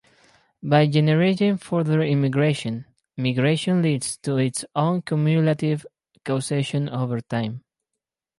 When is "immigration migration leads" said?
2.01-4.17